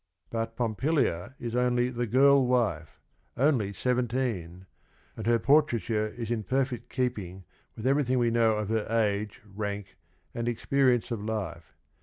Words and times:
But 0.31 0.55
Pompilia 0.55 1.35
is 1.37 1.53
o 1.55 1.69
nly 1.69 1.89
the 1.93 2.07
girl 2.07 2.43
wife, 2.47 2.99
"only 3.37 3.71
seventeen," 3.71 4.65
and 5.15 5.27
her 5.27 5.37
port 5.37 5.67
raiture 5.71 6.07
is 6.17 6.31
in 6.31 6.41
perfect 6.41 6.89
keeping 6.89 7.43
with 7.75 7.85
everything 7.85 8.17
we 8.17 8.31
know 8.31 8.53
of 8.57 8.69
her 8.69 8.87
age, 8.89 9.43
ran 9.45 9.83
k, 9.83 9.89
and 10.33 10.47
experienc 10.47 11.11
e 11.11 11.13
of 11.13 11.21
life. 11.23 11.75